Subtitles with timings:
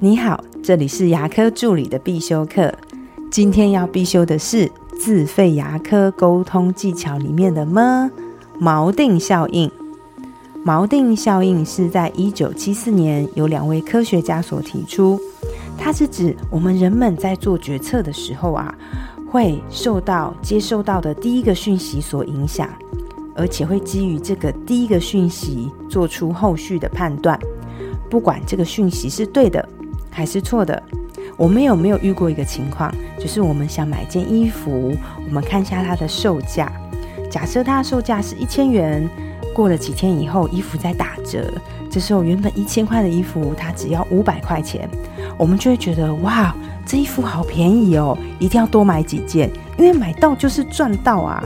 [0.00, 2.72] 你好，这里是牙科助理的必修课。
[3.30, 8.10] 今天要必修的是自费牙科沟通技巧里面的么
[8.60, 9.70] 锚定效应。
[10.64, 15.18] 锚定效应是在一九七四年由两位科学家所提出，
[15.78, 18.74] 它是指我们人们在做决策的时候啊，
[19.30, 22.68] 会受到接受到的第一个讯息所影响，
[23.34, 27.38] 而且会基于这个第一个讯息做出后续的判断，
[28.10, 29.66] 不管这个讯息是对的
[30.14, 30.80] 还是错的。
[31.36, 36.72] 我们有没有遇过一个情况，就是我们想买件衣服，我们看一下它的售价，
[37.28, 39.08] 假设它的售价是一千元。
[39.52, 41.48] 过了几天以后，衣服在打折，
[41.88, 44.88] 这时候原本一千块的衣服，它只要五百块钱，
[45.38, 46.52] 我们就会觉得哇，
[46.84, 51.40] 这衣服好便宜哦，一定要多买几件，因为买到就是赚到啊！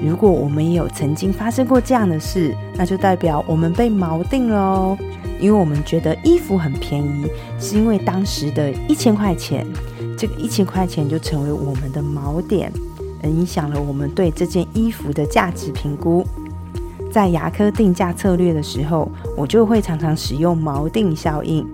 [0.00, 4.98] 如果我们也有曾经发生过这样的事，那就代表我们被锚定了哦，
[5.40, 7.26] 因为我们觉得衣服很便宜，
[7.58, 9.66] 是因为当时的一千块钱，
[10.18, 12.70] 这个一千块钱就成为我们的锚点，
[13.22, 16.24] 而影响了我们对这件衣服的价值评估。
[17.10, 21.66] 在牙科定价策略的时候，我就会常常使用锚定效应。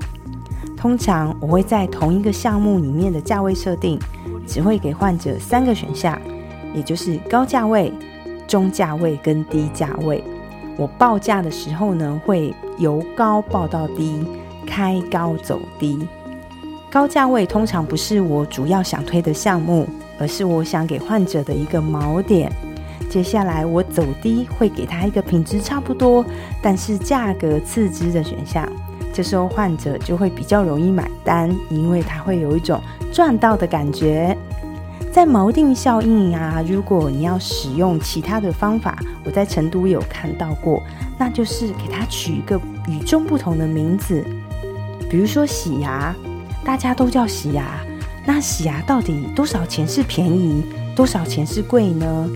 [0.76, 3.98] 通常我会在同一个项目里面的价位设定，
[4.46, 6.20] 只会给患者三个选项，
[6.74, 7.92] 也就是高价位、
[8.46, 10.22] 中价位跟低价位。
[10.76, 14.24] 我报价的时候呢，会由高报到低，
[14.66, 16.06] 开高走低。
[16.90, 19.86] 高价位通常不是我主要想推的项目，
[20.18, 22.52] 而是我想给患者的一个锚点。
[23.08, 26.24] 接下来我走低，会给他一个品质差不多，
[26.62, 28.66] 但是价格次之的选项。
[29.12, 32.80] 这时候患者就会比较容易买单，因为他会有一种
[33.12, 34.34] 赚到的感觉。
[35.12, 40.82] 在锚定效应啊，如果你要使用其他的方法，我在成都有看到过，
[41.18, 44.24] 那就是给它取一个与众不同的名字，
[45.10, 46.16] 比如说洗牙，
[46.64, 47.78] 大家都叫洗牙，
[48.24, 50.64] 那洗牙到底多少钱是便宜，
[50.96, 52.30] 多少钱是贵呢？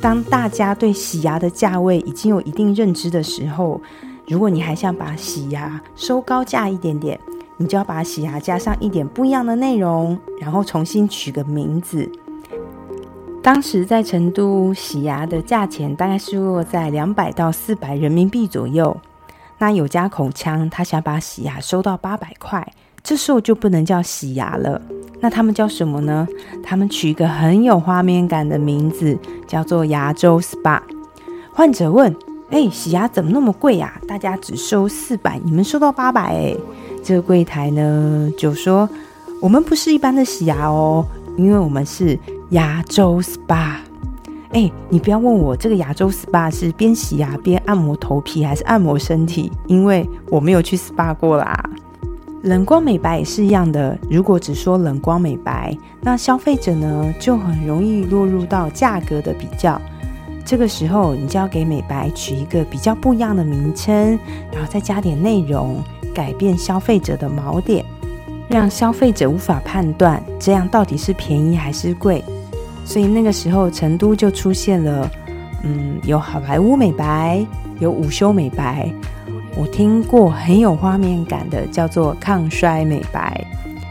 [0.00, 3.80] 当大家对洗牙的价位已经有一定认知的时候，
[4.28, 7.18] 如果你还想把洗牙收高价一点点，
[7.56, 12.10] 你就要把洗牙加上一点不一样的内容，然后重新取个名字。
[13.42, 18.96] 当时在成都洗牙的价钱大概是落在两百到四百人民币左右。
[19.58, 22.66] 那有家口腔他想把洗牙收到八百块，
[23.02, 24.80] 这时候就不能叫洗牙了。
[25.20, 26.26] 那他们叫什么呢？
[26.62, 29.16] 他们取一个很有画面感的名字，
[29.46, 30.80] 叫做牙周 SPA。
[31.52, 32.14] 患者问
[32.50, 34.00] ：“哎，洗牙怎么那么贵呀？
[34.08, 36.56] 大家只收四百，你们收到八百？”哎，
[37.04, 38.88] 这个柜台呢就说
[39.42, 41.04] ：“我们不是一般的洗牙哦，
[41.36, 42.18] 因为我们是
[42.50, 43.74] 牙周 SPA。”
[44.52, 51.68] 哎，你不要问我这个牙周 SPA 是边洗牙边按摩头皮还是按摩身体，因为我没有去 SPA 过啦。
[52.42, 59.80] 冷光美白也是一样的，如果只说冷光美白，那消费者呢就很容易落入到价格的比较。
[60.44, 64.18] 这个时候，你就要给美白取一个比较不一样的名称，
[64.52, 65.82] 然后再加点内容，
[66.14, 67.84] 改变消费者的锚点，
[68.48, 72.22] 让消费者无法判断这样到底是便宜还是贵。
[72.84, 75.10] 所以那个时候，成都就出现了，
[75.62, 77.44] 嗯，有好莱坞美白，
[77.80, 78.92] 有午休美白。
[79.56, 83.42] 我听过很有画面感的，叫做抗衰美白。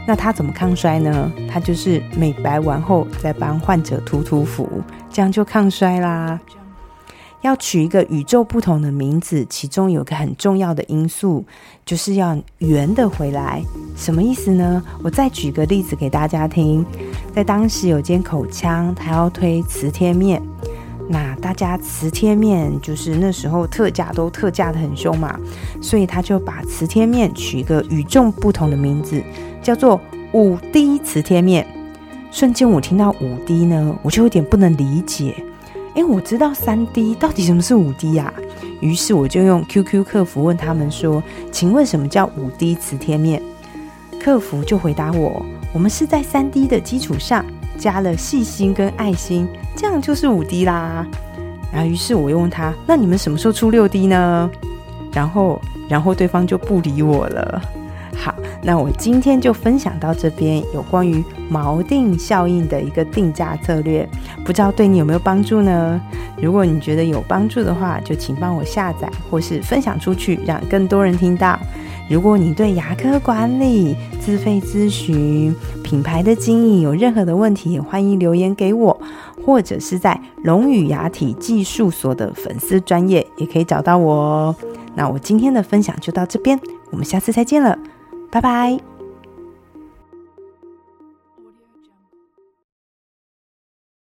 [0.06, 1.32] 那它怎么抗衰呢？
[1.50, 4.68] 它就是美白完后再帮患者涂涂氟，
[5.10, 6.38] 这样就抗衰啦。
[7.40, 11.44] 要取一个与众不同的名字，其中有个很重要的因素，
[11.84, 13.62] 就是要圆的回来。
[13.94, 14.82] 什么意思呢？
[15.02, 16.82] 我再举个例子给大家听。
[17.34, 20.42] 在当时有间口腔，它要推磁贴面。
[21.06, 25.38] 那大家磁贴面就是那时候特价都特价的很凶嘛，
[25.82, 29.22] 所以他就把磁贴面取一个与众不同的名字，
[29.64, 30.00] 叫做
[30.32, 31.66] 五 D 磁贴面。
[32.30, 35.34] 瞬间我听到五 D 呢，我就有点不能理解。
[35.94, 38.32] 因为，我知道三 D，到底什么是五 D 呀？
[38.80, 43.40] 于是我就用 QQ 客服问他们说：“请问什么叫五 D 磁贴面？”
[44.22, 47.44] 客服就回答我：“我们是在三 D 的基础上。”
[47.76, 51.04] 加了细心跟爱心，这样就是五 D 啦。
[51.72, 54.48] 然后，于是我又问他：“那你们什么时候出六 D 呢？”
[55.12, 57.62] 然后，然后对方就不理我了。
[58.16, 64.08] 好，那我今天就分享到这边，有关于锚定效应的一个定价策略，
[64.44, 66.00] 不知道对你有没有帮助呢？
[66.40, 71.58] 如果你觉得有帮助的话，就请帮我下载或是分享出去，让更多人听到。
[72.10, 79.00] 如果你对牙科管理、自费咨询、品牌的经营有任何的问题，也欢迎留言给我，
[79.44, 84.56] 或者是在龙语牙体技术所的粉丝专业也可以找到我哦。
[84.94, 87.78] 那我今天的分享就到这边，我们下次再见了，
[88.34, 88.93] 拜拜。